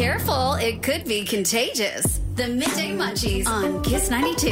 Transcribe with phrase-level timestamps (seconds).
[0.00, 2.22] Careful, it could be contagious.
[2.34, 4.50] The Midday Munchies on Kiss 92.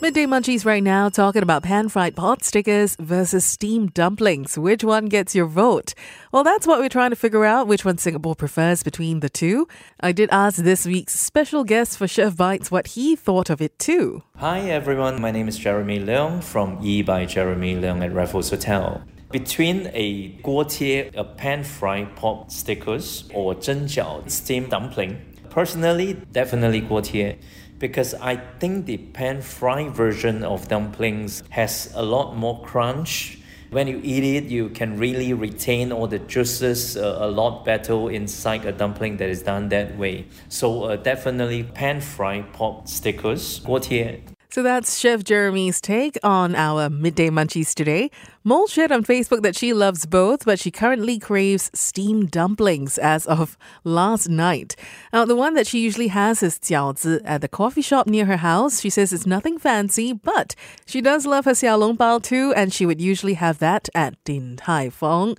[0.00, 4.58] Midday Munchies right now talking about pan fried pot stickers versus steamed dumplings.
[4.58, 5.94] Which one gets your vote?
[6.32, 9.68] Well, that's what we're trying to figure out, which one Singapore prefers between the two.
[10.00, 13.78] I did ask this week's special guest for Chef Bites what he thought of it
[13.78, 14.24] too.
[14.38, 19.04] Hi everyone, my name is Jeremy Leong from Yi by Jeremy Leong at Raffles Hotel.
[19.30, 25.20] Between a guotie, a pan-fried pork stickers, or zhengjiao, steamed dumpling,
[25.50, 27.36] personally, definitely guotie
[27.78, 33.38] because I think the pan-fried version of dumplings has a lot more crunch.
[33.70, 38.10] When you eat it, you can really retain all the juices uh, a lot better
[38.10, 40.26] inside a dumpling that is done that way.
[40.48, 44.22] So uh, definitely pan-fried pork stickers, 锅贴
[44.54, 48.12] So that's Chef Jeremy's take on our midday munchies today.
[48.44, 53.26] Mole shared on Facebook that she loves both, but she currently craves steamed dumplings as
[53.26, 54.76] of last night.
[55.12, 58.36] Now, the one that she usually has is jiaozi at the coffee shop near her
[58.36, 58.80] house.
[58.80, 60.54] She says it's nothing fancy, but
[60.86, 64.56] she does love her xiaolong bao too, and she would usually have that at Din
[64.56, 65.36] Tai Fung.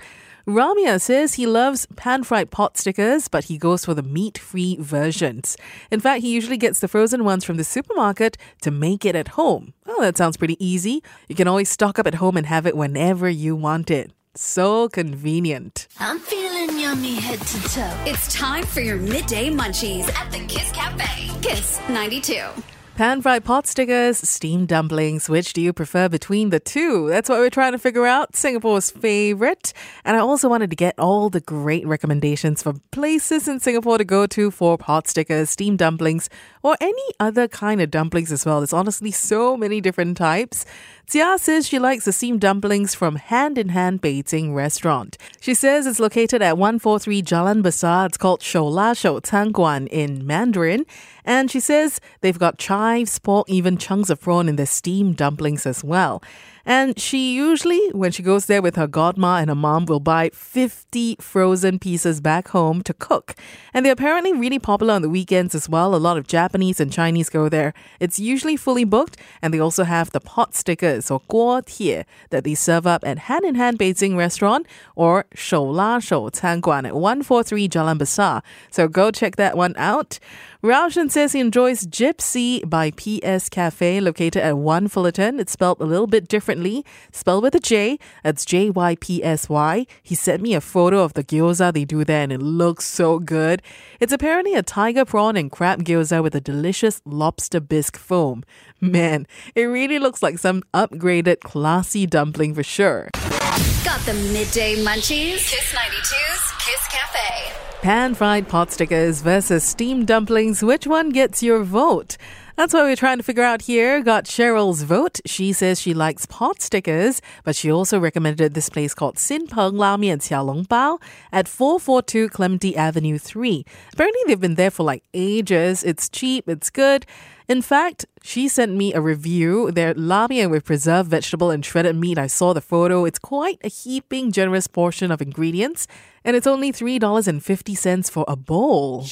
[0.48, 4.78] Ramya says he loves pan fried pot stickers, but he goes for the meat free
[4.80, 5.58] versions.
[5.90, 9.30] In fact, he usually gets the frozen ones from the supermarket to make it at
[9.30, 9.74] home.
[9.88, 11.02] Well, that sounds pretty easy.
[11.28, 14.12] You can always stock up at home and have it whenever you want it.
[14.36, 15.88] So convenient.
[16.00, 18.04] I'm feeling yummy head to toe.
[18.06, 21.32] It's time for your Midday Munchies at the Kiss Cafe.
[21.42, 22.75] Kiss 92.
[22.96, 27.10] Pan fried pot stickers, steamed dumplings, which do you prefer between the two?
[27.10, 28.38] That's what we're trying to figure out.
[28.38, 29.74] Singapore's favorite.
[30.06, 34.06] And I also wanted to get all the great recommendations for places in Singapore to
[34.06, 36.30] go to for pot stickers, steamed dumplings,
[36.64, 38.62] or any other kind of dumplings as well.
[38.62, 40.66] There's honestly so many different types.
[41.06, 45.18] Jia says she likes the steamed dumplings from Hand in Hand Beijing restaurant.
[45.42, 48.08] She says it's located at 143 Jalan Besar.
[48.08, 50.86] It's called Shou La Shou Guan in Mandarin.
[51.24, 55.66] And she says they've got chives, pork, even chunks of prawn in their steamed dumplings
[55.66, 56.22] as well.
[56.68, 60.32] And she usually, when she goes there with her godma and her mom, will buy
[60.34, 63.36] 50 frozen pieces back home to cook.
[63.72, 65.94] And they're apparently really popular on the weekends as well.
[65.94, 67.74] A lot of Japanese and Chinese go there.
[68.00, 72.44] It's usually fully booked, and they also have the pot stickers or guo tie that
[72.44, 74.66] they serve up at Hand in Hand Beijing restaurant
[74.96, 78.42] or Shou La Shou Guan at 143 Jalan Besar.
[78.72, 80.18] So go check that one out.
[80.66, 85.40] Raushan says he enjoys Jypsy by PS Cafe, located at 1 Fullerton.
[85.40, 88.00] It's spelled a little bit differently, spelled with a J.
[88.24, 89.86] That's J Y P S Y.
[90.02, 93.20] He sent me a photo of the gyoza they do there, and it looks so
[93.20, 93.62] good.
[94.00, 98.44] It's apparently a tiger prawn and crab gyoza with a delicious lobster bisque foam.
[98.82, 103.10] Man, it really looks like some upgraded, classy dumpling for sure.
[103.56, 105.50] Got the Midday Munchies?
[105.50, 107.54] Kiss 92's Kiss Cafe.
[107.82, 110.62] Pan fried pot stickers versus steamed dumplings.
[110.62, 112.18] Which one gets your vote?
[112.56, 114.02] That's what we're trying to figure out here.
[114.02, 115.20] Got Cheryl's vote.
[115.26, 119.76] She says she likes pot stickers, but she also recommended this place called Sin Peng
[119.76, 121.02] La Mian Xiaolong Bao
[121.34, 123.66] at 442 Clementi Avenue 3.
[123.92, 125.84] Apparently, they've been there for like ages.
[125.84, 127.06] It's cheap, it's good.
[127.50, 129.70] In fact, she sent me a review.
[129.72, 132.18] Their la mian with preserved vegetable and shredded meat.
[132.18, 133.04] I saw the photo.
[133.04, 135.88] It's quite a heaping, generous portion of ingredients,
[136.24, 139.04] and it's only $3.50 for a bowl.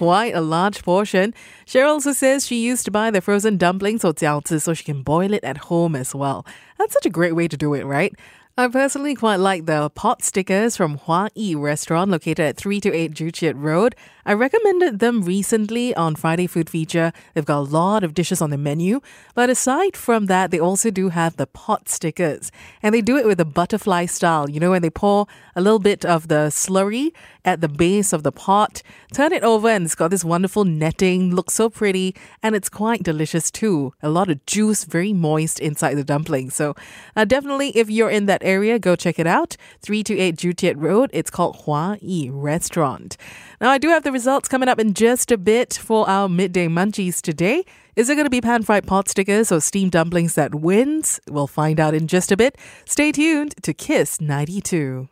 [0.00, 1.34] Quite a large portion.
[1.66, 5.02] Cheryl also says she used to buy the frozen dumplings or jiaozi so she can
[5.02, 6.46] boil it at home as well.
[6.78, 8.14] That's such a great way to do it, right?
[8.56, 12.90] I personally quite like the pot stickers from Hua Yi restaurant located at 3 to
[12.94, 13.94] 8 Joo Chiat Road.
[14.30, 17.12] I recommended them recently on Friday Food Feature.
[17.34, 19.00] They've got a lot of dishes on the menu.
[19.34, 22.52] But aside from that, they also do have the pot stickers.
[22.80, 24.48] And they do it with a butterfly style.
[24.48, 25.26] You know, when they pour
[25.56, 27.10] a little bit of the slurry
[27.44, 28.82] at the base of the pot,
[29.12, 33.02] turn it over, and it's got this wonderful netting, looks so pretty, and it's quite
[33.02, 33.92] delicious too.
[34.00, 36.50] A lot of juice, very moist inside the dumpling.
[36.50, 36.76] So
[37.16, 39.56] uh, definitely, if you're in that area, go check it out.
[39.82, 41.10] 328 Joo Chiat Road.
[41.12, 43.16] It's called Hua Yi Restaurant.
[43.60, 46.68] Now, I do have the results coming up in just a bit for our midday
[46.68, 47.64] munchies today.
[47.96, 51.18] Is it going to be pan fried pot stickers or steamed dumplings that wins?
[51.26, 52.58] We'll find out in just a bit.
[52.84, 55.08] Stay tuned to Kiss 92.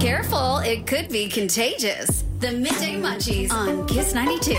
[0.00, 2.24] Careful, it could be contagious.
[2.40, 4.56] The Midday Munchies on Kiss 92.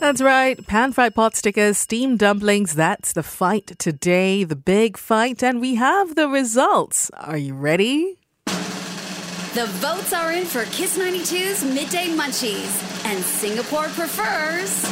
[0.00, 0.58] That's right.
[0.66, 2.74] Pan fried pot stickers, steamed dumplings.
[2.74, 5.44] That's the fight today, the big fight.
[5.44, 7.08] And we have the results.
[7.10, 8.18] Are you ready?
[9.54, 14.84] The votes are in for Kiss 92's Midday Munchies, and Singapore prefers.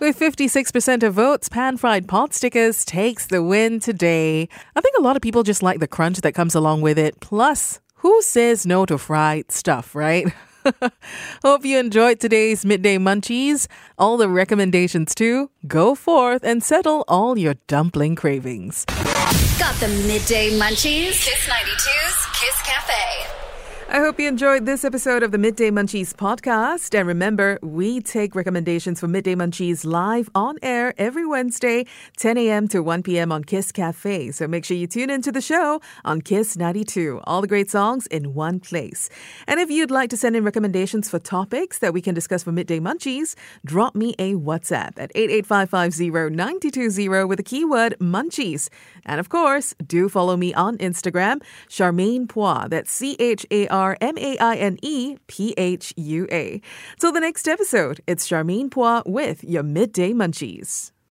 [0.00, 4.48] With 56% of votes, pan fried pot stickers takes the win today.
[4.74, 7.20] I think a lot of people just like the crunch that comes along with it.
[7.20, 10.32] Plus, who says no to fried stuff, right?
[11.44, 13.66] Hope you enjoyed today's Midday Munchies.
[13.98, 15.50] All the recommendations too.
[15.66, 18.86] Go forth and settle all your dumpling cravings.
[19.58, 21.22] Got the midday munchies?
[21.22, 23.47] Kiss 92's Kiss Cafe.
[23.90, 26.94] I hope you enjoyed this episode of the Midday Munchies podcast.
[26.94, 31.86] And remember, we take recommendations for Midday Munchies live on air every Wednesday,
[32.18, 32.68] 10 a.m.
[32.68, 33.32] to 1 p.m.
[33.32, 34.30] on Kiss Cafe.
[34.32, 37.22] So make sure you tune into the show on Kiss 92.
[37.24, 39.08] All the great songs in one place.
[39.46, 42.52] And if you'd like to send in recommendations for topics that we can discuss for
[42.52, 46.10] Midday Munchies, drop me a WhatsApp at 88550
[47.24, 48.68] with the keyword munchies.
[49.06, 52.68] And of course, do follow me on Instagram, Charmaine Phua.
[52.68, 56.60] That's C H A R M A I N E P H U A.
[56.98, 60.92] Till the next episode, it's Charmaine Phua with your Midday Munchies.